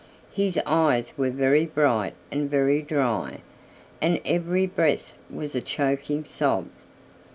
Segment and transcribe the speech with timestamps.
[0.33, 3.41] His eyes were very bright and very dry,
[4.01, 6.69] and every breath was a choking sob.